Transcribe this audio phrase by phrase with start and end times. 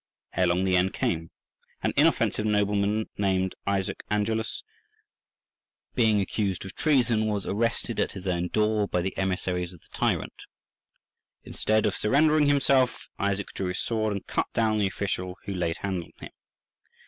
[0.33, 1.29] Ere long the end came.
[1.83, 4.63] An inoffensive nobleman named Isaac Angelus,
[5.93, 9.87] being accused of treason, was arrested at his own door by the emissaries of the
[9.93, 10.33] tyrant.
[11.43, 15.77] Instead of surrendering himself, Isaac drew his sword and cut down the official who laid
[15.77, 16.31] hands on him.